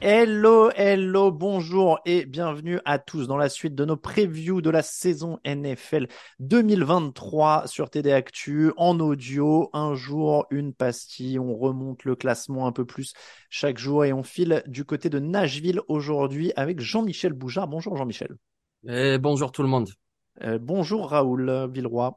[0.00, 4.82] Hello, hello, bonjour et bienvenue à tous dans la suite de nos previews de la
[4.82, 6.06] saison NFL
[6.38, 9.70] 2023 sur TD Actu en audio.
[9.72, 11.38] Un jour, une pastille.
[11.38, 13.14] On remonte le classement un peu plus
[13.50, 17.66] chaque jour et on file du côté de Nashville aujourd'hui avec Jean-Michel Boujard.
[17.68, 18.36] Bonjour Jean-Michel.
[18.86, 19.88] Et bonjour tout le monde.
[20.40, 22.16] Euh, bonjour Raoul Villeroy.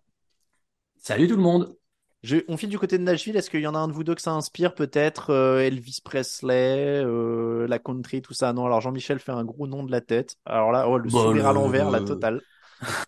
[0.98, 1.78] Salut tout le monde.
[2.24, 3.36] Je, on file du côté de Nashville.
[3.38, 6.00] Est-ce qu'il y en a un de vous deux que ça inspire peut-être euh, Elvis
[6.04, 8.52] Presley, euh, la country, tout ça?
[8.52, 10.38] Non, alors Jean-Michel fait un gros nom de la tête.
[10.46, 12.42] Alors là, oh, le Bon, sourire à le- l'envers, la totale.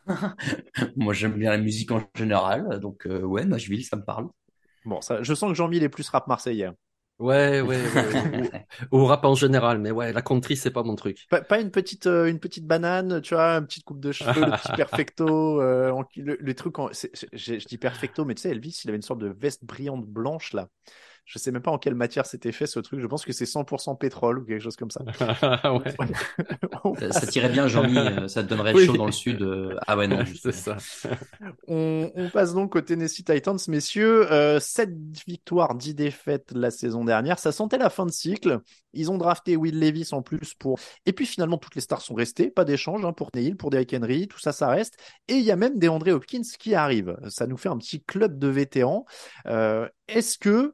[0.95, 4.27] Moi, j'aime bien la musique en général, donc ouais, Nashville, ça me parle.
[4.85, 6.69] Bon, ça, je sens que Jean-Mi est plus rap marseillais.
[7.19, 8.13] Ouais, ouais, ouais.
[8.91, 11.27] Ou, ou rap en général, mais ouais, la country, c'est pas mon truc.
[11.29, 14.45] Pas, pas une petite, euh, une petite banane, tu vois, une petite coupe de cheveux,
[14.45, 18.23] le petit perfecto, euh, en- le, le truc en, c'est- c'est- je, je dis perfecto,
[18.23, 20.69] mais tu sais, Elvis, il avait une sorte de veste brillante blanche là.
[21.29, 23.01] Je sais même pas en quelle matière c'était fait ce truc.
[23.01, 25.01] Je pense que c'est 100% pétrole ou quelque chose comme ça.
[26.85, 28.85] On Ça, ça tirait bien, Jean-Mi, euh, ça te donnerait Oui.
[28.85, 29.41] chaud dans le sud.
[29.41, 30.77] euh, Ah ouais, non, c'est ça.
[31.67, 34.31] On, on passe donc au Tennessee Titans, messieurs.
[34.31, 34.89] Euh, 7
[35.27, 37.39] victoires, 10 défaites la saison dernière.
[37.39, 38.59] Ça sentait la fin de cycle.
[38.93, 40.79] Ils ont drafté Will Levis en plus pour.
[41.05, 42.49] Et puis finalement, toutes les stars sont restées.
[42.49, 44.27] Pas d'échange hein, pour Neil, pour Derrick Henry.
[44.27, 44.95] Tout ça, ça reste.
[45.27, 47.17] Et il y a même des André Hopkins qui arrivent.
[47.27, 49.05] Ça nous fait un petit club de vétérans.
[49.47, 50.73] Euh, Est-ce que.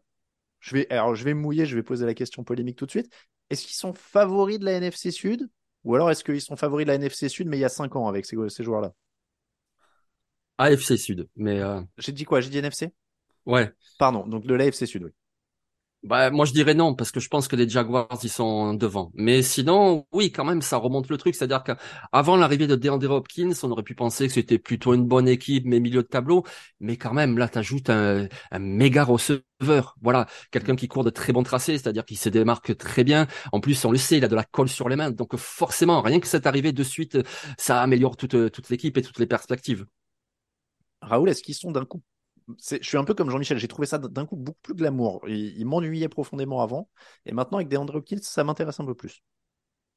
[0.64, 2.92] Je vais, alors, je vais me mouiller, je vais poser la question polémique tout de
[2.92, 3.14] suite.
[3.50, 5.50] Est-ce qu'ils sont favoris de la NFC Sud?
[5.84, 7.98] Ou alors est-ce qu'ils sont favoris de la NFC Sud, mais il y a 5
[7.98, 8.94] ans avec ces, ces joueurs-là?
[10.58, 12.40] AFC Sud, mais euh, J'ai dit quoi?
[12.40, 12.92] J'ai dit NFC
[13.46, 13.74] ouais.
[14.00, 15.12] Pardon, donc de l'AFC Sud, oui.
[16.04, 19.10] Bah, moi, je dirais non, parce que je pense que les Jaguars, ils sont devant.
[19.14, 21.34] Mais sinon, oui, quand même, ça remonte le truc.
[21.34, 25.30] C'est-à-dire qu'avant l'arrivée de DeAndre Hopkins, on aurait pu penser que c'était plutôt une bonne
[25.30, 26.44] équipe, mais milieu de tableau.
[26.82, 29.96] Mais quand même, là, t'ajoutes un, un méga receveur.
[30.02, 30.28] Voilà.
[30.52, 33.28] Quelqu'un qui court de très bons tracés, c'est-à-dire qu'il se démarque très bien.
[33.54, 35.12] En plus, on le sait, il a de la colle sur les mains.
[35.12, 37.18] Donc, forcément, rien que cette arrivée de suite,
[37.58, 39.86] ça améliore toute, toute l'équipe et toutes les perspectives.
[41.02, 42.02] Raoul, est-ce qu'ils sont d'un coup
[42.60, 45.22] Je suis un peu comme Jean-Michel, j'ai trouvé ça d'un coup beaucoup plus glamour.
[45.28, 46.90] Il, m'ennuyait profondément avant,
[47.26, 49.24] et maintenant avec des Andrew Hopkins, ça m'intéresse un peu plus.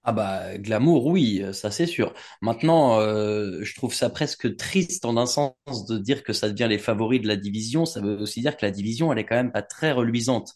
[0.08, 2.14] Ah bah, glamour, oui, euh, ça c'est sûr.
[2.40, 5.54] Maintenant, euh, je trouve ça presque triste en un sens
[5.88, 7.86] de dire que ça devient les favoris de la division.
[7.86, 10.52] Ça veut aussi dire que la division, elle est quand même pas très reluisante.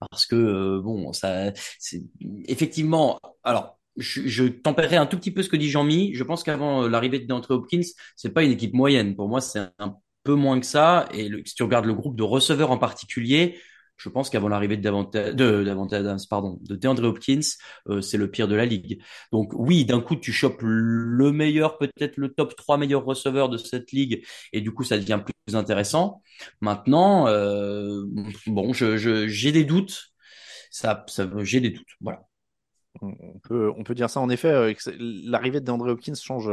[0.00, 2.02] Parce que, euh, bon, ça, c'est,
[2.48, 6.14] effectivement, alors, je, je tempérerai un tout petit peu ce que dit Jean-Mi.
[6.14, 7.82] Je pense qu'avant l'arrivée de DeAndre Hopkins,
[8.16, 9.14] c'est pas une équipe moyenne.
[9.16, 11.08] Pour moi, c'est un peu moins que ça.
[11.12, 13.58] Et si tu regardes le groupe de receveurs en particulier,
[13.96, 17.40] je pense qu'avant l'arrivée de Davante, Adams, pardon, de DeAndre Hopkins,
[17.88, 19.00] euh, c'est le pire de la ligue.
[19.32, 23.56] Donc oui, d'un coup, tu chopes le meilleur, peut-être le top 3 meilleurs receveurs de
[23.56, 26.22] cette ligue, et du coup, ça devient plus intéressant.
[26.60, 28.04] Maintenant, euh,
[28.46, 30.08] bon, je, je, j'ai des doutes.
[30.70, 31.86] Ça, ça, j'ai des doutes.
[32.00, 32.22] Voilà.
[33.00, 34.48] On, peut, on peut dire ça en effet.
[34.48, 36.50] euh, L'arrivée de Andrew Hopkins change,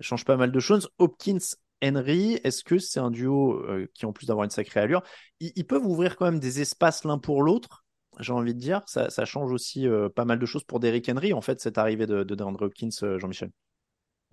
[0.00, 0.88] change pas mal de choses.
[0.98, 1.38] Hopkins,
[1.84, 5.02] Henry, est-ce que c'est un duo euh, qui, en plus d'avoir une sacrée allure,
[5.40, 7.84] ils, peuvent ouvrir quand même des espaces l'un pour l'autre
[8.20, 11.08] J'ai envie de dire, ça, ça change aussi euh, pas mal de choses pour Derrick
[11.08, 13.50] Henry, en fait, cette arrivée de, de DeAndre Hopkins, euh, Jean-Michel.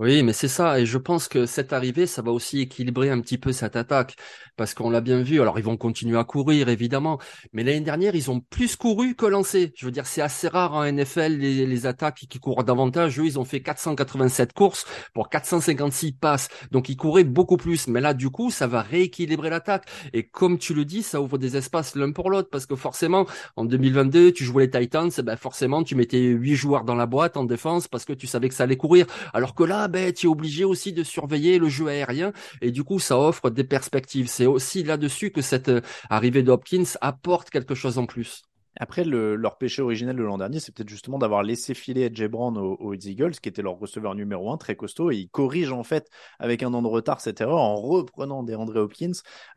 [0.02, 3.22] Oui, mais c'est ça, et je pense que cette arrivée, ça va aussi équilibrer un
[3.22, 4.16] petit peu cette attaque,
[4.58, 5.40] parce qu'on l'a bien vu.
[5.40, 7.20] Alors, ils vont continuer à courir, évidemment,
[7.54, 9.72] mais l'année dernière, ils ont plus couru que lancé.
[9.76, 13.20] Je veux dire, c'est assez rare en NFL les, attaques qui courent davantage.
[13.20, 17.88] Eux, ils ont fait 487 courses pour 456 passes, donc ils couraient beaucoup plus.
[17.88, 21.38] Mais là, du coup, ça va rééquilibrer l'attaque, et comme tu le dis, ça ouvre
[21.38, 25.38] des espaces l'un pour l'autre, parce que forcément, en 2022, tu jouais les Titans, ben
[25.38, 28.56] forcément, tu mettais huit joueurs dans la boîte en défense parce que tu savais que
[28.56, 29.06] ça allait courir,
[29.36, 33.00] alors que là tu es obligé aussi de surveiller le jeu aérien et du coup,
[33.00, 34.28] ça offre des perspectives.
[34.28, 38.44] C'est aussi là-dessus que cette euh, arrivée d'Hopkins apporte quelque chose en plus.
[38.82, 42.26] Après, le, leur péché originel de l'an dernier, c'est peut-être justement d'avoir laissé filer Edge
[42.26, 45.72] Brown aux, aux, Eagles, qui était leur receveur numéro un, très costaud, et ils corrigent
[45.78, 49.12] en fait avec un an de retard cette erreur en reprenant des André Hopkins,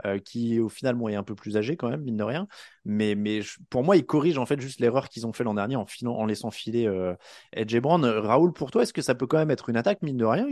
[0.05, 2.47] euh, qui au final est un peu plus âgé quand même, mine de rien.
[2.85, 3.41] Mais, mais
[3.71, 6.51] pour moi, ils corrigent en fait juste l'erreur qu'ils ont fait l'an dernier en, laissant
[6.51, 7.15] filer euh,
[7.55, 8.05] Edge Brown.
[8.05, 10.47] Raoul, pour toi, est-ce que ça peut quand même être une attaque, mine de rien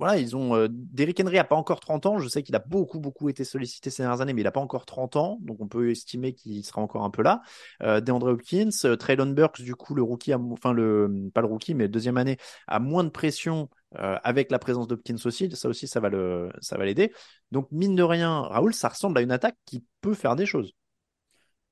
[0.00, 0.56] voilà, ils ont.
[0.56, 2.18] Euh, Derrick Henry a pas encore 30 ans.
[2.18, 4.60] Je sais qu'il a beaucoup, beaucoup été sollicité ces dernières années, mais il a pas
[4.60, 5.38] encore 30 ans.
[5.42, 7.42] Donc, on peut estimer qu'il sera encore un peu là.
[7.82, 11.74] Euh, DeAndre Hopkins, euh, Traylon Burks, du coup, le rookie, enfin, le, pas le rookie,
[11.74, 13.68] mais deuxième année, a moins de pression
[13.98, 15.50] euh, avec la présence d'Hopkins aussi.
[15.54, 17.12] Ça aussi, ça va l'aider.
[17.52, 20.72] Donc, mine de rien, Raoul, ça ressemble à une attaque qui peut faire des choses.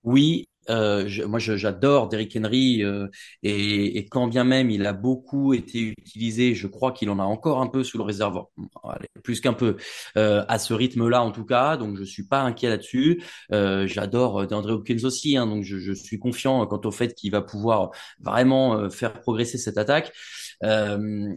[0.04, 3.08] Oui, euh, moi, j'adore Derrick Henry euh,
[3.42, 7.60] et, quand bien même il a beaucoup été utilisé, je crois qu'il en a encore
[7.60, 8.46] un peu sous le réservoir,
[9.22, 9.76] plus qu'un peu
[10.16, 11.76] euh, à ce rythme-là en tout cas.
[11.76, 13.22] Donc je suis pas inquiet là-dessus.
[13.50, 17.90] J'adore DeAndre Hopkins aussi, hein, donc je, suis confiant quant au fait qu'il va pouvoir
[18.20, 20.12] vraiment faire progresser cette attaque.
[20.64, 21.34] Euh,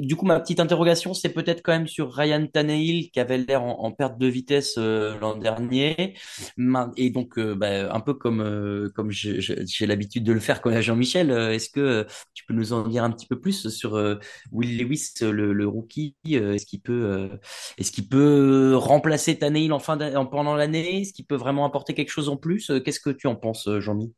[0.00, 3.62] du coup, ma petite interrogation, c'est peut-être quand même sur Ryan Tannehill qui avait l'air
[3.62, 6.14] en, en, perte de vitesse l'an dernier,
[6.96, 11.30] et donc bah, un peu comme comme j'ai l'habitude de le faire quand Jean-Michel.
[11.30, 12.04] Euh, est-ce que euh,
[12.34, 14.16] tu peux nous en dire un petit peu plus sur euh,
[14.52, 17.30] Will Lewis, le, rookie Est-ce qu'il peut,
[17.78, 21.02] est-ce qu'il peut remplacer Tannehill en fin pendant l'année?
[21.02, 22.70] Est-ce qu'il peut vraiment apporter quelque chose en plus?
[22.84, 24.14] Qu'est-ce que tu en penses, Jean-Mi?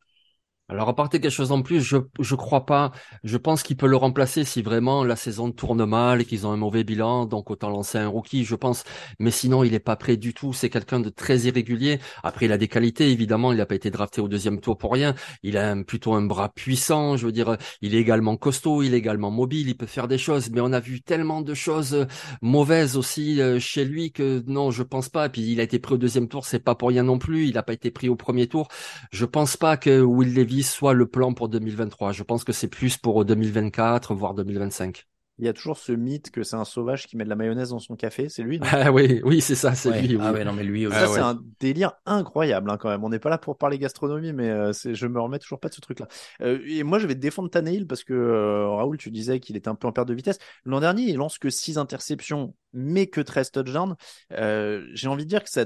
[0.70, 2.93] Alors apporter quelque chose en plus, je je crois pas.
[3.25, 6.52] Je pense qu'il peut le remplacer si vraiment la saison tourne mal et qu'ils ont
[6.52, 8.84] un mauvais bilan, donc autant lancer un rookie, je pense.
[9.19, 10.52] Mais sinon, il est pas prêt du tout.
[10.52, 11.99] C'est quelqu'un de très irrégulier.
[12.22, 13.50] Après, il a des qualités, évidemment.
[13.50, 15.17] Il n'a pas été drafté au deuxième tour pour rien.
[15.43, 17.17] Il a plutôt un bras puissant.
[17.17, 19.69] Je veux dire, il est également costaud, il est également mobile.
[19.69, 20.50] Il peut faire des choses.
[20.50, 22.06] Mais on a vu tellement de choses
[22.43, 25.26] mauvaises aussi euh, chez lui que non, je pense pas.
[25.26, 27.49] Et puis il a été pris au deuxième tour, c'est pas pour rien non plus.
[27.49, 28.69] Il n'a pas été pris au premier tour.
[29.11, 32.12] Je pense pas que Will Levis soit le plan pour 2023.
[32.12, 35.07] Je pense que c'est plus pour 2024, voire 2025.
[35.41, 37.71] Il y a toujours ce mythe que c'est un sauvage qui met de la mayonnaise
[37.71, 40.19] dans son café, c'est lui Ah oui, oui, c'est ça, c'est lui.
[40.21, 43.03] Ah ouais, non mais lui Ça c'est un délire incroyable hein, quand même.
[43.05, 45.75] On n'est pas là pour parler gastronomie, mais euh, je me remets toujours pas de
[45.75, 46.09] ce truc-là.
[46.43, 49.69] Euh, et moi je vais défendre Tannehill parce que euh, Raoul, tu disais qu'il était
[49.69, 50.39] un peu en perte de vitesse.
[50.67, 53.97] L'an dernier, il lance que 6 interceptions, mais que 13 touchdowns.
[54.31, 55.65] J'ai envie de dire que ça,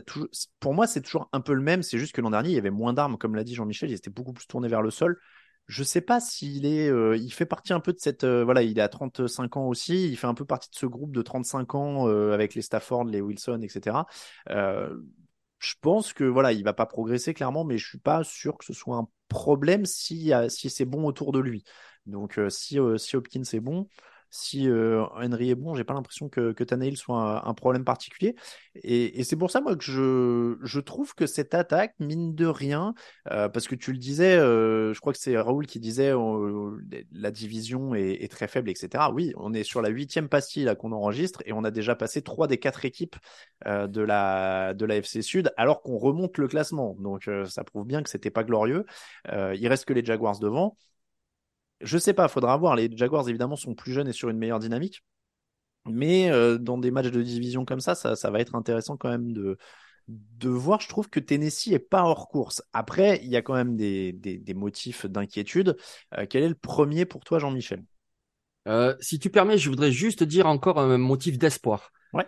[0.60, 1.82] pour moi, c'est toujours un peu le même.
[1.82, 3.90] C'est juste que l'an dernier, il y avait moins d'armes, comme l'a dit Jean-Michel.
[3.90, 5.18] Il était beaucoup plus tourné vers le sol.
[5.66, 8.62] Je sais pas s'il est, euh, il fait partie un peu de cette, euh, voilà,
[8.62, 11.22] il est à 35 ans aussi, il fait un peu partie de ce groupe de
[11.22, 14.04] 35 ans euh, avec les Stafford, les Wilson, etc.
[14.46, 18.66] je pense que voilà, il va pas progresser clairement, mais je suis pas sûr que
[18.66, 21.64] ce soit un problème si si c'est bon autour de lui.
[22.04, 23.88] Donc si si Hopkins est bon,
[24.34, 28.34] si euh, Henry est bon, j'ai pas l'impression que, que Tannehill soit un, problème particulier.
[28.74, 32.46] Et, et c'est pour ça, moi, que je, je trouve que cette attaque, mine de
[32.46, 32.94] rien,
[33.30, 36.76] euh, parce que tu le disais, euh, je crois que c'est Raoul qui disait euh,
[37.12, 39.12] la division est, est, très faible, etc.
[39.12, 42.48] Oui, on est sur la huitième pastille qu'on enregistre et on a déjà passé trois
[42.48, 43.16] des quatre équipes
[43.66, 46.96] euh, de la de la FC Sud, alors qu'on remonte le classement.
[46.98, 48.84] Donc ça prouve bien que c'était pas glorieux.
[49.32, 50.76] il reste que les Jaguars devant.
[51.80, 52.76] Je sais pas, faudra voir.
[52.76, 55.02] Les Jaguars, évidemment, sont plus jeunes et sur une meilleure dynamique.
[55.86, 59.32] Mais euh, dans des matchs de division comme ça, ça, va être intéressant quand même
[59.32, 59.58] de,
[60.08, 60.80] de voir.
[60.80, 62.62] Je trouve que Tennessee est pas hors course.
[62.72, 65.76] Après, il y a quand même des, des, motifs d'inquiétude.
[66.16, 67.84] Euh, quel est le premier pour toi, Jean-Michel?
[68.66, 71.92] Euh, Si tu permets, je voudrais juste dire encore un motif d'espoir.
[72.14, 72.26] Ouais.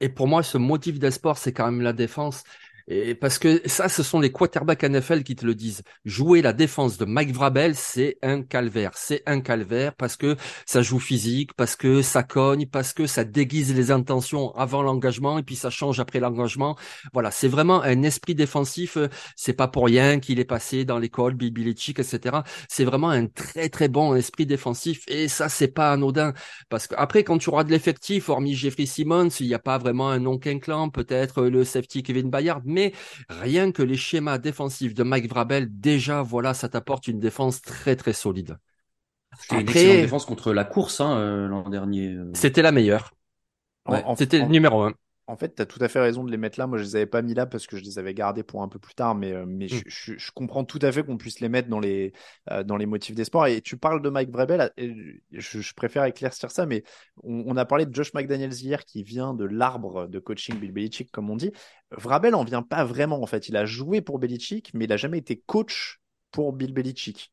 [0.00, 2.44] Et pour moi, ce motif d'espoir, c'est quand même la défense.
[2.90, 5.82] Et parce que ça, ce sont les quarterbacks NFL qui te le disent.
[6.06, 8.92] Jouer la défense de Mike Vrabel, c'est un calvaire.
[8.94, 13.24] C'est un calvaire parce que ça joue physique, parce que ça cogne, parce que ça
[13.24, 16.76] déguise les intentions avant l'engagement et puis ça change après l'engagement.
[17.12, 18.96] Voilà, c'est vraiment un esprit défensif.
[19.36, 22.36] C'est pas pour rien qu'il est passé dans l'école Bill etc.
[22.68, 26.32] C'est vraiment un très très bon esprit défensif et ça, c'est pas anodin
[26.70, 29.76] parce que après, quand tu auras de l'effectif, hormis Jeffrey Simmons, il n'y a pas
[29.76, 32.62] vraiment un nom quinquant, peut-être le safety Kevin Bayard,
[33.28, 37.96] rien que les schémas défensifs de Mike Vrabel, déjà, voilà, ça t'apporte une défense très
[37.96, 38.58] très solide.
[39.38, 42.16] C'était une excellente défense contre la course hein, l'an dernier.
[42.34, 43.12] C'était la meilleure.
[43.86, 44.94] Ouais, C'était le numéro un.
[45.28, 46.66] En fait, tu as tout à fait raison de les mettre là.
[46.66, 48.68] Moi, je les avais pas mis là parce que je les avais gardés pour un
[48.68, 49.82] peu plus tard, mais, euh, mais mm.
[49.86, 52.14] je, je, comprends tout à fait qu'on puisse les mettre dans les,
[52.50, 53.46] euh, dans les motifs des sports.
[53.46, 56.82] Et tu parles de Mike Vrabel, je, je préfère éclaircir ça, mais
[57.22, 61.10] on, a parlé de Josh McDaniels hier qui vient de l'arbre de coaching Bill Belichick,
[61.12, 61.52] comme on dit.
[61.90, 63.50] Vrabel en vient pas vraiment, en fait.
[63.50, 67.32] Il a joué pour Belichick, mais il a jamais été coach pour Bill Belichick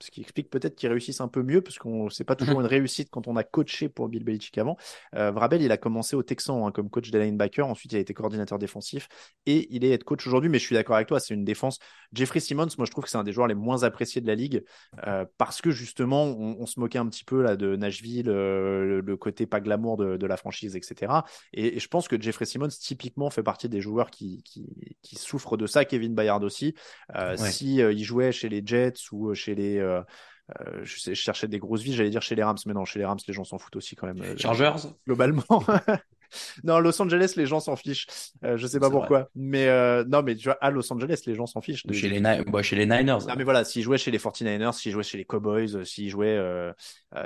[0.00, 2.62] ce qui explique peut-être qu'ils réussissent un peu mieux, parce qu'on c'est pas toujours mhm.
[2.62, 4.76] une réussite quand on a coaché pour Bill Belichick avant.
[5.14, 8.00] Euh, Vrabel, il a commencé au Texan hein, comme coach des linebackers, ensuite il a
[8.00, 9.08] été coordinateur défensif
[9.46, 10.50] et il est head coach aujourd'hui.
[10.50, 11.78] Mais je suis d'accord avec toi, c'est une défense.
[12.12, 14.34] Jeffrey Simmons, moi je trouve que c'est un des joueurs les moins appréciés de la
[14.34, 14.64] ligue
[15.06, 19.16] euh, parce que justement on, se moquait un petit peu là de Nashville, euh, le,
[19.16, 21.12] côté pas glamour de, de la franchise, etc.
[21.52, 24.66] Et, je pense que Jeffrey Simmons typiquement fait partie des joueurs qui, qui,
[25.02, 25.84] qui souffrent de ça.
[25.84, 26.74] Kevin Bayard aussi.
[27.14, 30.02] Euh, Si il jouait chez les Jets ou chez les euh,
[30.60, 33.04] euh, je, cherchais des grosses vies, j'allais dire chez les Rams, mais non, chez les
[33.04, 34.38] Rams, les gens s'en foutent aussi quand même.
[34.38, 34.88] Chargers?
[35.06, 35.44] Globalement.
[36.64, 38.06] non, Los Angeles, les gens s'en fichent.
[38.44, 39.28] Euh, je sais pas pourquoi.
[39.34, 41.84] Mais euh, non, mais tu vois, à Los Angeles, les gens s'en fichent.
[41.90, 43.18] Chez, les bah, chez les Niners.
[43.28, 46.36] Non, mais voilà, s'ils jouaient chez les 49ers, s'ils jouaient chez les Cowboys, s'ils jouaient
[46.36, 46.72] euh,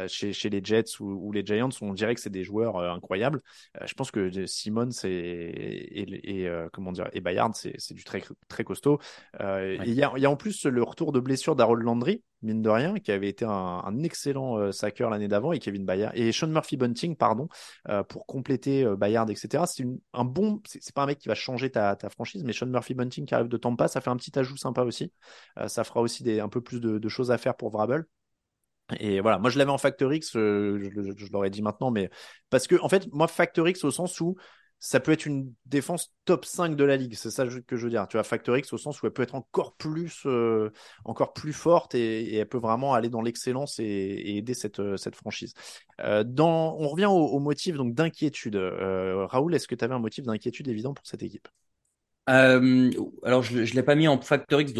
[0.08, 3.40] chez, chez les Jets ou, les Giants, on dirait que c'est des joueurs incroyables.
[3.84, 8.64] je pense que Simmons et, et, et comment dire, et Bayard, c'est du très, très
[8.64, 8.98] costaud.
[9.40, 12.70] Il y, a, y a en plus le retour de blessure d'Harold Landry, mine de
[12.70, 16.48] rien, qui avait été un, un excellent sacker l'année d'avant, et Kevin Bayard, et Sean
[16.48, 17.48] Murphy Bunting, pardon,
[18.08, 19.64] pour compléter euh, Bayard, etc.
[19.66, 22.94] C'est un bon, c'est pas un mec qui va changer ta, franchise, mais Sean Murphy
[22.94, 25.12] Bunting qui arrive de Tampa, ça fait un petit ajout sympa aussi.
[25.58, 28.04] Euh, ça fera aussi des, un peu plus de, choses à faire pour Vrabel.
[28.98, 32.10] Et voilà, moi je l'avais en Factor X, euh, je, l'aurais dit maintenant, mais
[32.50, 34.36] parce que en fait, moi Factor X au sens où
[34.80, 37.14] ça peut être une défense top 5 de la ligue.
[37.14, 38.08] C'est ça que je veux dire.
[38.08, 40.72] Tu vois, Factor X au sens où elle peut être encore plus, euh,
[41.04, 45.16] encore plus forte et, elle peut vraiment aller dans l'excellence et, aider cette, euh, cette
[45.16, 45.52] franchise.
[46.00, 48.56] Euh, on revient au, motif d'inquiétude.
[48.56, 51.48] Raoul, est-ce que tu avais un motif d'inquiétude évident pour cette équipe?
[52.26, 54.72] Alors, je ne l'ai pas mis en Factor X,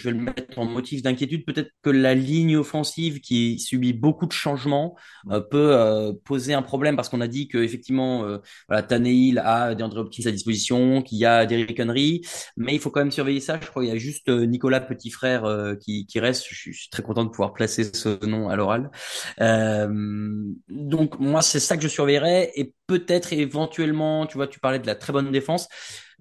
[0.00, 1.44] je vais le mettre en motif d'inquiétude.
[1.44, 4.96] Peut-être que la ligne offensive qui subit beaucoup de changements
[5.30, 8.38] euh, peut euh, poser un problème parce qu'on a dit que effectivement, euh,
[8.68, 12.22] voilà, a DeAndre Hopkins à disposition, qu'il y a Derrick Henry,
[12.56, 13.58] mais il faut quand même surveiller ça.
[13.60, 15.44] Je crois qu'il y a juste Nicolas petit frère
[15.80, 16.46] qui, qui reste.
[16.48, 18.90] Je suis, très content de pouvoir placer ce nom à l'oral.
[19.38, 24.86] donc moi, c'est ça que je surveillerais et peut-être éventuellement, tu vois, tu parlais de
[24.86, 25.68] la très bonne défense.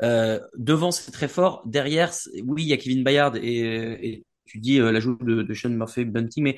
[0.01, 1.63] Euh, devant, c'est très fort.
[1.65, 2.11] Derrière,
[2.45, 6.05] oui, il y a Kevin Bayard et, tu dis euh, l'ajout de, de, Sean Murphy
[6.05, 6.55] Bunting, mais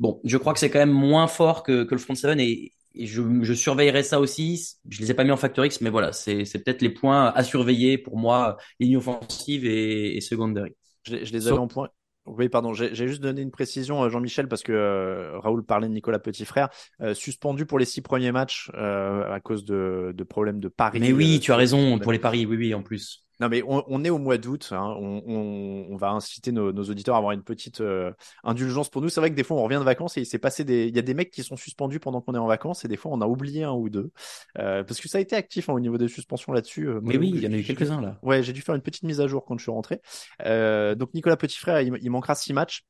[0.00, 2.72] bon, je crois que c'est quand même moins fort que, que le front seven et,
[2.98, 4.76] je, je, surveillerai ça aussi.
[4.88, 7.44] Je les ai pas mis en factor X, mais voilà, c'est peut-être les points à
[7.44, 10.74] surveiller pour moi, ligne offensive et, et secondary.
[11.04, 11.90] Je, je les avais en point.
[12.36, 15.92] Oui, pardon, j'ai juste donné une précision, euh, Jean-Michel, parce que euh, Raoul parlait de
[15.92, 16.68] Nicolas Petit-Frère,
[17.00, 21.00] euh, suspendu pour les six premiers matchs à cause de, de problèmes de paris.
[21.00, 23.24] Mais oui, tu as raison, pour les paris, oui, oui, en plus.
[23.40, 24.70] Non, mais on, est au mois d'août.
[24.72, 24.96] Hein.
[24.98, 29.08] On, va inciter nos, auditeurs à avoir une petite euh, indulgence pour nous.
[29.08, 30.86] C'est vrai que des fois, on revient de vacances et il s'est passé des.
[30.86, 32.96] Il y a des mecs qui sont suspendus pendant qu'on est en vacances et des
[32.96, 34.10] fois, on a oublié un ou deux.
[34.58, 36.88] Euh, parce que ça a été actif hein, au niveau des suspensions là-dessus.
[36.88, 38.18] Euh, mais oui, il y en a eu quelques-uns là.
[38.22, 40.00] Ouais, j'ai dû faire une petite mise à jour quand je suis rentré.
[40.44, 42.84] donc, Nicolas Petit-Frère, il, manquera six matchs.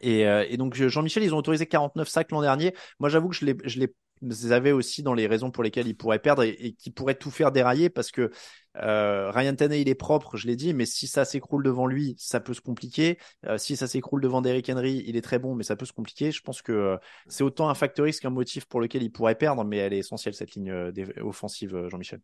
[0.00, 2.72] Et, et, donc Jean-Michel, ils ont autorisé 49 sacs l'an dernier.
[3.00, 3.86] Moi, j'avoue que je les, je
[4.22, 7.30] les avaient aussi dans les raisons pour lesquelles il pourrait perdre et, qui pourrait tout
[7.30, 8.30] faire dérailler parce que
[8.76, 12.14] euh, Ryan Tannehill il est propre, je l'ai dit, mais si ça s'écroule devant lui,
[12.18, 13.18] ça peut se compliquer.
[13.46, 15.92] Euh, si ça s'écroule devant Derrick Henry, il est très bon, mais ça peut se
[15.92, 16.32] compliquer.
[16.32, 16.96] Je pense que euh,
[17.26, 19.98] c'est autant un facteur X qu'un motif pour lequel il pourrait perdre, mais elle est
[19.98, 20.72] essentielle cette ligne
[21.20, 22.20] offensive, Jean-Michel.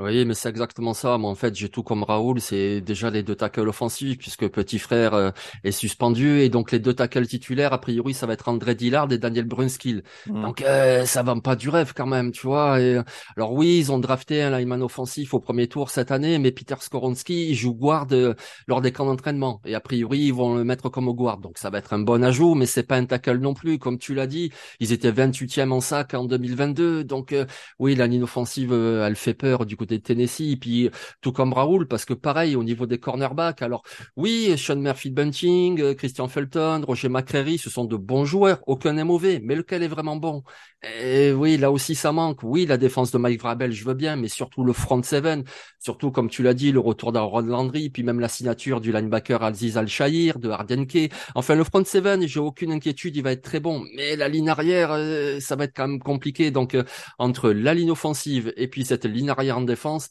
[0.00, 1.18] Oui, mais c'est exactement ça.
[1.18, 2.40] Moi, en fait, j'ai tout comme Raoul.
[2.40, 5.30] C'est déjà les deux tackles offensifs puisque petit frère euh,
[5.62, 9.12] est suspendu et donc les deux tackles titulaires, a priori, ça va être André Dillard
[9.12, 10.02] et Daniel Brunskill.
[10.26, 10.42] Mmh.
[10.42, 12.80] Donc, euh, ça va pas du rêve quand même, tu vois.
[12.80, 13.00] Et,
[13.36, 16.74] alors oui, ils ont drafté un lineman offensif au premier tour cette année, mais Peter
[16.80, 18.34] Skoronski il joue guard euh,
[18.66, 21.38] lors des camps d'entraînement et a priori, ils vont le mettre comme guard.
[21.38, 23.98] Donc, ça va être un bon ajout, mais c'est pas un tackle non plus, comme
[23.98, 24.50] tu l'as dit.
[24.80, 27.04] Ils étaient 28e en sac en 2022.
[27.04, 27.32] Donc,
[27.78, 31.52] oui, la ligne offensive, elle fait peur du coup côté de Tennessee, puis tout comme
[31.52, 33.62] Raoul, parce que pareil au niveau des cornerbacks.
[33.62, 33.82] Alors
[34.16, 38.94] oui, Sean Murphy Bunting, euh, Christian Felton, Roger McCreary, ce sont de bons joueurs, aucun
[38.94, 40.42] n'est mauvais, mais lequel est vraiment bon?
[40.82, 42.42] Et oui, là aussi ça manque.
[42.42, 45.44] Oui, la défense de Mike Vrabel, je veux bien, mais surtout le front seven,
[45.78, 49.42] surtout comme tu l'as dit, le retour d'Aaron Landry, puis même la signature du linebacker
[49.42, 51.10] Aziz Al-Shahir, de Hardenke.
[51.34, 54.48] Enfin, le front seven, j'ai aucune inquiétude, il va être très bon, mais la ligne
[54.48, 56.50] arrière, euh, ça va être quand même compliqué.
[56.50, 56.84] Donc euh,
[57.18, 59.62] entre la ligne offensive et puis cette ligne arrière en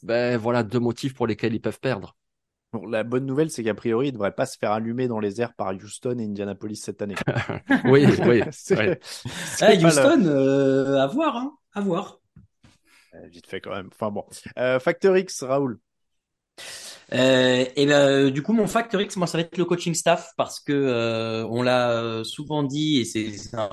[0.04, 2.16] ben voilà deux motifs pour lesquels ils peuvent perdre.
[2.72, 5.20] Bon, la bonne nouvelle, c'est qu'a priori, il ne devrait pas se faire allumer dans
[5.20, 7.14] les airs par Houston et Indianapolis cette année.
[7.84, 8.42] oui, oui.
[8.50, 9.00] C'est-
[9.62, 12.18] Eh, le- Houston, euh, à voir, hein, à voir.
[13.14, 13.88] Euh, Vite fait quand même.
[13.92, 14.24] Enfin bon.
[14.58, 15.78] Euh, Factor X, Raoul.
[17.12, 20.30] Euh, et ben, du coup, mon facteur X, moi, ça va être le coaching staff
[20.36, 23.68] parce que euh, on l'a souvent dit et c'est c'est un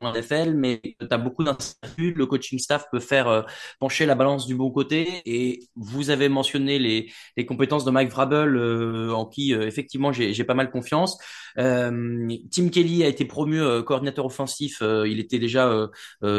[0.00, 0.12] en
[0.54, 2.16] mais tu as beaucoup d'incertitudes.
[2.16, 3.42] Le coaching staff peut faire euh,
[3.78, 5.22] pencher la balance du bon côté.
[5.26, 10.12] Et vous avez mentionné les, les compétences de Mike Vrabel, euh, en qui euh, effectivement
[10.12, 11.18] j'ai pas mal confiance.
[11.58, 14.82] Euh, Tim Kelly a été promu euh, coordinateur offensif.
[14.82, 15.88] il était déjà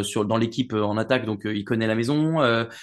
[0.04, 2.38] sur dans l'équipe en attaque, donc il connaît la maison.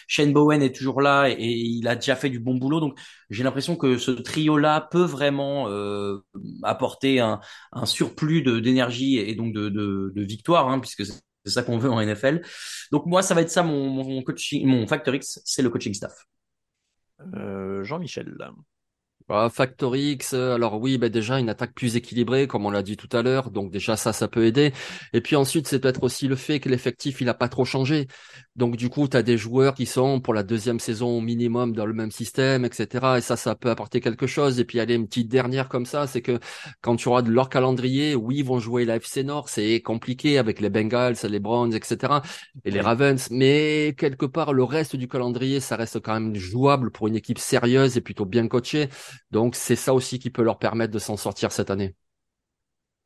[0.07, 2.81] Shane Bowen est toujours là et, et il a déjà fait du bon boulot.
[2.81, 2.99] Donc
[3.33, 6.19] j'ai l'impression que ce trio-là peut vraiment euh,
[6.63, 7.41] apporter un,
[7.85, 12.43] surplus d'énergie et donc de, de, victoire, hein, puisque c'est ça qu'on veut en NFL.
[12.93, 16.13] Donc moi, ça va être ça mon, coaching, mon facteur X, c'est le coaching staff.
[17.35, 18.37] Euh, Jean-Michel.
[19.29, 22.83] Bah, Factor X, euh, alors oui, bah déjà une attaque plus équilibrée, comme on l'a
[22.83, 24.73] dit tout à l'heure, donc déjà ça, ça peut aider.
[25.13, 28.09] Et puis ensuite, c'est peut-être aussi le fait que l'effectif, il a pas trop changé.
[28.57, 31.73] Donc du coup, tu as des joueurs qui sont pour la deuxième saison au minimum
[31.75, 33.19] dans le même système, etc.
[33.19, 34.59] Et ça, ça peut apporter quelque chose.
[34.61, 36.39] Et puis aller une petite dernière comme ça, c'est que
[36.81, 40.37] quand tu auras de leur calendrier, oui, ils vont jouer la FC Nord, c'est compliqué
[40.39, 42.23] avec les Bengals, les Browns, etc.
[42.65, 42.81] Et les.
[42.83, 47.15] Ravens, mais quelque part, le reste du calendrier, ça reste quand même jouable pour une
[47.15, 48.89] équipe sérieuse et plutôt bien coachée.
[49.31, 51.97] Donc c'est ça aussi qui peut leur permettre de s'en sortir cette année.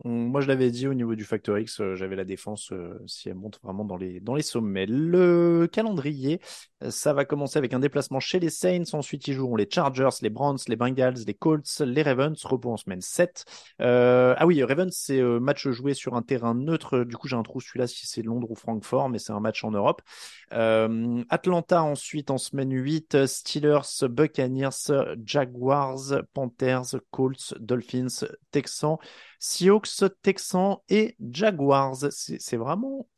[0.04, 3.00] On- Moi, je l'avais dit au niveau du Factor X, euh, j'avais la défense euh,
[3.06, 4.84] si elle monte vraiment dans les, dans les sommets.
[4.86, 6.40] Le calendrier,
[6.84, 8.82] euh, ça va commencer avec un déplacement chez les Saints.
[8.92, 12.44] Ensuite, ils joueront les Chargers, les Browns, les Bengals, les Colts, les Ravens.
[12.44, 13.46] Repos en semaine 7.
[13.80, 17.04] Euh, ah oui, Ravens, c'est match joué sur un terrain neutre.
[17.04, 19.64] Du coup, j'ai un trou celui-là si c'est Londres ou Francfort, mais c'est un match
[19.64, 20.02] en Europe.
[20.50, 28.98] Atlanta ensuite en semaine 8, Steelers, Buccaneers, Jaguars, Panthers, Colts, Dolphins, Texans,
[29.38, 31.96] Seahawks, Texans et Jaguars.
[32.10, 33.08] C'est vraiment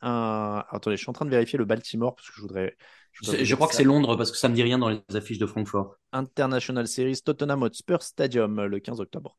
[0.00, 0.64] un...
[0.70, 2.76] Attendez, je suis en train de vérifier le Baltimore parce que je voudrais...
[3.22, 5.46] Je, crois que c'est Londres parce que ça me dit rien dans les affiches de
[5.46, 5.96] Francfort.
[6.12, 9.38] International Series Tottenham Hotspur Stadium le 15 octobre.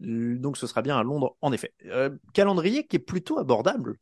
[0.00, 1.72] Donc ce sera bien à Londres en effet.
[1.86, 3.96] Euh, calendrier qui est plutôt abordable.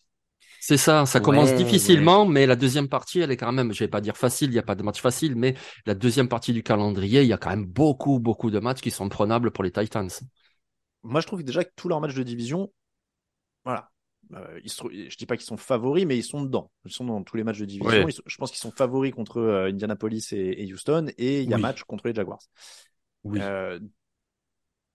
[0.61, 3.85] C'est ça, ça commence Ouais, difficilement, mais la deuxième partie, elle est quand même, je
[3.85, 6.53] vais pas dire facile, il n'y a pas de match facile, mais la deuxième partie
[6.53, 9.63] du calendrier, il y a quand même beaucoup, beaucoup de matchs qui sont prenables pour
[9.65, 10.11] les Titans.
[11.07, 12.73] Moi, je trouve déjà que tous leurs matchs de division,
[13.65, 13.91] voilà.
[14.35, 16.71] Euh, ils se trou- je dis pas qu'ils sont favoris, mais ils sont dedans.
[16.85, 18.09] Ils sont dans tous les matchs de division.
[18.11, 21.53] Sont- je pense qu'ils sont favoris contre euh, Indianapolis et, et Houston, et il y
[21.53, 21.63] a Oui.
[21.63, 22.41] match contre les Jaguars.
[23.23, 23.41] Oui.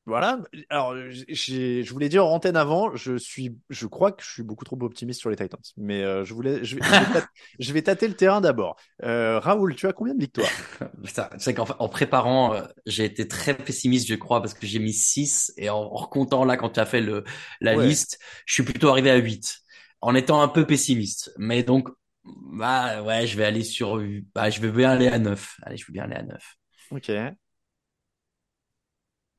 [0.06, 0.40] Voilà.
[0.70, 4.66] Alors, je voulais dire en antenne avant, je suis, je crois que je suis beaucoup
[4.66, 7.28] trop optimiste sur les Titans, mais euh, je voulais, je vais, je vais, tâter,
[7.60, 8.78] je vais tâter le terrain d'abord.
[9.04, 10.58] Euh, Raoul, tu as combien de victoires?
[11.04, 14.80] Putain, c'est qu'en en préparant, euh, j'ai été très pessimiste, je crois, parce que j'ai
[14.80, 17.24] mis 6 et en, en recomptant là, quand tu as fait le,
[17.60, 17.76] la Ouais.
[17.76, 19.60] liste, je suis plutôt arrivé à 8
[20.02, 21.32] en étant un peu pessimiste.
[21.38, 21.90] Mais donc,
[22.24, 24.02] bah ouais, je vais aller sur,
[24.34, 25.56] bah, je vais bien aller à 9.
[25.64, 26.56] Allez, je vais bien aller à 9.
[26.90, 27.10] Ok.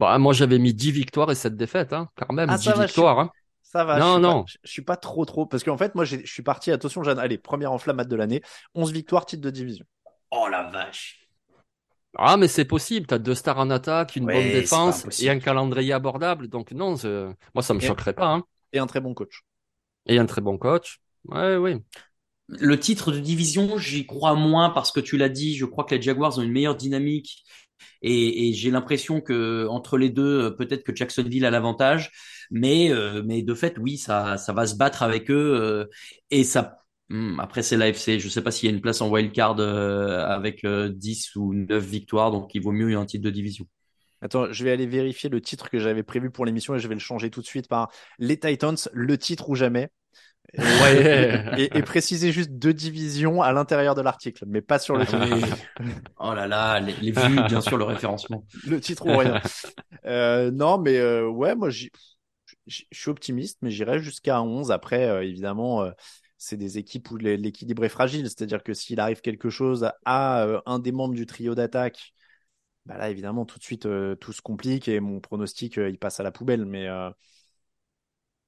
[0.02, 2.70] Bah, moi, j'avais mis 10 victoires et 7 défaites, hein, quand même, Ah, 10 ça
[2.72, 3.18] va, je suis- victoires.
[3.20, 3.30] Hein.
[3.62, 3.98] Ça va.
[4.00, 4.40] Non, je non.
[4.42, 6.72] Pas, je, je suis pas trop trop parce qu'en fait, moi, je suis parti.
[6.72, 7.20] Attention, Jeanne.
[7.20, 8.42] Allez, première enflammade de l'année.
[8.74, 9.84] 11 victoires, titre de division.
[10.32, 11.20] Oh la vache.
[12.18, 15.30] Ah, mais c'est possible, tu as deux stars en attaque, une Ouais, bonne défense et
[15.30, 16.96] un calendrier abordable, donc non,
[17.54, 18.26] moi, ça me Et- choquerait pas.
[18.26, 18.42] Hein.
[18.74, 19.42] Et un très bon coach.
[20.06, 20.98] Et un très bon coach.
[21.26, 21.76] Ouais, oui.
[22.48, 25.94] Le titre de division, j'y crois moins parce que tu l'as dit, je crois que
[25.94, 27.44] les Jaguars ont une meilleure dynamique
[28.02, 32.10] et, j'ai l'impression que entre les deux, euh, peut-être que Jacksonville a l'avantage,
[32.50, 35.86] mais euh, de fait, oui, ça va se battre avec eux euh,
[36.30, 36.78] et ça.
[37.08, 38.18] Hmm, Après, c'est l'AFC.
[38.18, 41.84] Je sais pas s'il y a une place en wildcard avec euh, 10 ou 9
[41.84, 43.66] victoires, donc il vaut mieux un titre de division.
[44.20, 46.94] Attends, je vais aller vérifier le titre que j'avais prévu pour l'émission et je vais
[46.94, 49.90] le changer tout de suite par les Titans, le titre ou jamais.
[50.54, 51.44] Et, Ouais.
[51.56, 55.24] et, et préciser juste deux divisions à l'intérieur de l'article, mais pas sur le titre.
[56.18, 58.44] Oh là là, les, les vues, bien sûr, le référencement.
[58.66, 59.40] le titre ou rien.
[60.06, 61.88] Euh, non, mais euh, ouais, moi, je
[62.66, 64.70] suis optimiste, mais j'irai jusqu'à 11.
[64.70, 65.90] Après, euh, évidemment, euh,
[66.38, 68.24] c'est des équipes où l'é- l'équilibre est fragile.
[68.28, 72.12] C'est-à-dire que s'il arrive quelque chose à euh, un des membres du trio d'attaque,
[72.86, 75.98] bah là, évidemment, tout de suite, euh, tout se complique et mon pronostic, euh, il
[75.98, 76.64] passe à la poubelle.
[76.66, 77.10] Mais, euh,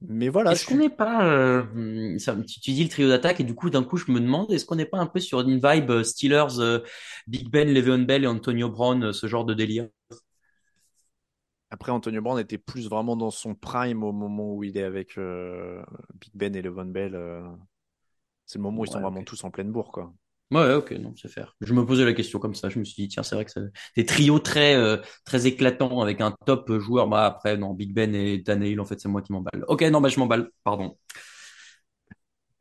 [0.08, 0.52] mais voilà.
[0.52, 3.54] Est-ce je qu'on n'est pas, euh, ça, tu, tu dis le trio d'attaque et du
[3.54, 5.90] coup d'un coup je me demande est-ce qu'on n'est pas un peu sur une vibe
[5.90, 6.80] euh, Steelers, euh,
[7.26, 9.88] Big Ben, Le'Veon Bell et Antonio Brown, euh, ce genre de délire?
[11.70, 15.18] Après, Antonio Brown était plus vraiment dans son prime au moment où il est avec
[15.18, 15.82] euh,
[16.20, 17.14] Big Ben et Levon Bell.
[17.14, 17.42] euh,
[18.46, 20.12] C'est le moment où ils sont vraiment tous en pleine bourre, quoi.
[20.50, 21.56] Ouais, ok, non, c'est faire.
[21.60, 22.68] Je me posais la question comme ça.
[22.68, 23.60] Je me suis dit, tiens, c'est vrai que c'est
[23.96, 27.08] des trios très, euh, très éclatants avec un top joueur.
[27.08, 29.64] Bah, après, non, Big Ben et Daniel, en fait, c'est moi qui m'emballe.
[29.68, 30.96] Ok, non, bah, je m'emballe, pardon.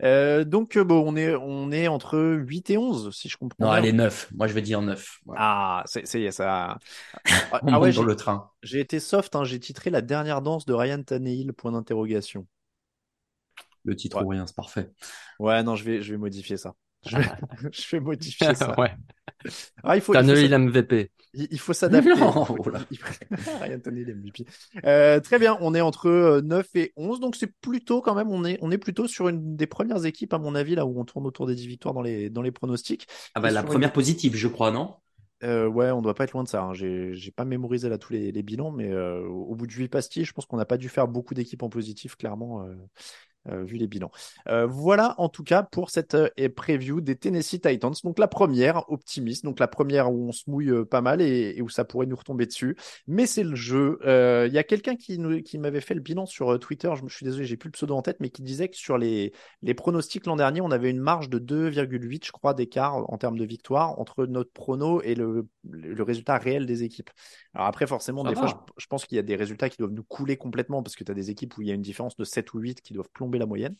[0.03, 3.67] Euh, donc, euh, bon, on est, on est entre 8 et 11, si je comprends
[3.67, 3.87] Non, bien.
[3.87, 4.29] allez, 9.
[4.33, 5.19] Moi, je vais dire 9.
[5.35, 6.77] Ah, c'est, c'est, ça.
[7.51, 8.51] Ah, On ah ouais, monte j'ai, dans le train.
[8.63, 12.47] j'ai été soft, hein, j'ai titré La dernière danse de Ryan Tannehill, point d'interrogation.
[13.83, 14.23] Le titre Ouais.
[14.23, 14.91] ou rien, c'est parfait.
[15.39, 16.75] Ouais, non, je vais, je vais modifier ça.
[17.05, 17.23] Je vais,
[17.71, 18.79] je vais modifier ça.
[18.79, 18.91] ouais.
[19.83, 21.11] Ah, il faut, il faut, Tannehill s'a- MVP.
[21.33, 22.11] il, faut s'adapter.
[22.13, 24.45] Ryan Tannehill MVP.
[24.85, 28.29] Euh, très bien, on est entre euh, 9 et 11, donc c'est plutôt quand même,
[28.29, 30.99] on est, on est plutôt sur une des premières équipes, à mon avis, là où
[30.99, 33.07] on tourne autour des 10 victoires dans les, dans les pronostics.
[33.35, 34.95] Ah bah, Et la première une- positive, je crois, non?
[35.43, 36.63] Euh, ouais, on doit pas être loin de ça.
[36.63, 36.73] hein.
[36.73, 39.73] J'ai, j'ai pas mémorisé là tous les, les bilans, mais euh, au au bout de
[39.73, 42.65] 8 pastilles, je pense qu'on n'a pas dû faire beaucoup d'équipes en positif, clairement,
[43.49, 44.11] euh, vu les bilans.
[44.47, 47.93] Euh, voilà en tout cas pour cette euh, preview des Tennessee Titans.
[48.03, 49.43] Donc la première, optimiste.
[49.43, 52.05] Donc la première où on se mouille euh, pas mal et, et où ça pourrait
[52.05, 52.75] nous retomber dessus.
[53.07, 53.99] Mais c'est le jeu.
[54.03, 56.91] Il y a quelqu'un qui, nous- qui m'avait fait le bilan sur Twitter.
[56.97, 58.97] Je, me- suis désolé, j'ai plus le pseudo en tête, mais qui disait que sur
[58.97, 63.17] les, les pronostics l'an dernier, on avait une marge de 2,8, je crois, d'écart en
[63.17, 67.09] termes de victoire entre notre prono et le, le le résultat réel des équipes.
[67.53, 68.41] Alors après, forcément, Ça des va.
[68.41, 70.95] fois, je, je pense qu'il y a des résultats qui doivent nous couler complètement parce
[70.95, 72.81] que tu as des équipes où il y a une différence de 7 ou 8
[72.81, 73.75] qui doivent plomber la moyenne.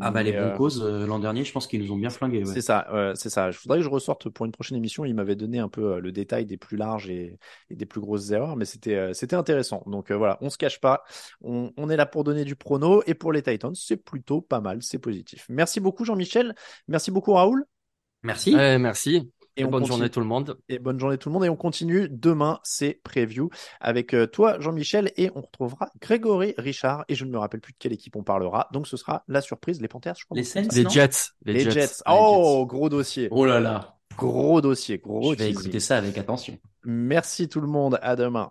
[0.00, 2.44] Ah bah, les euh, Broncos, euh, l'an dernier, je pense qu'ils nous ont bien flingués,
[2.44, 2.54] ouais.
[2.54, 3.50] c'est ça, euh, c'est ça.
[3.50, 5.04] Je voudrais que je ressorte pour une prochaine émission.
[5.04, 8.00] Il m'avait donné un peu euh, le détail des plus larges et, et des plus
[8.00, 9.82] grosses erreurs, mais c'était euh, c'était intéressant.
[9.86, 11.02] Donc euh, voilà, on se cache pas.
[11.42, 14.60] On, on est là pour donner du prono et pour les Titans, c'est plutôt pas
[14.60, 15.46] mal, c'est positif.
[15.48, 16.54] Merci beaucoup Jean-Michel,
[16.88, 17.64] merci beaucoup Raoul.
[18.22, 18.54] Merci.
[18.54, 19.30] Merci.
[19.56, 19.96] Et Et on bonne continue.
[19.96, 20.58] journée tout le monde.
[20.68, 21.44] Et bonne journée tout le monde.
[21.44, 27.04] Et on continue demain, c'est preview avec euh, toi, Jean-Michel, et on retrouvera Grégory, Richard,
[27.08, 28.68] et je ne me rappelle plus de quelle équipe on parlera.
[28.72, 30.36] Donc ce sera la surprise, les Panthers, je crois.
[30.36, 31.08] Les Saints, Les Jets.
[31.44, 31.70] Les, Les Jets.
[31.72, 32.02] Jets.
[32.08, 33.28] Oh, gros dossier.
[33.30, 33.96] Oh là là.
[34.16, 35.60] Gros dossier, gros Je vais teasing.
[35.60, 36.56] écouter ça avec attention.
[36.84, 37.98] Merci tout le monde.
[38.02, 38.50] À demain.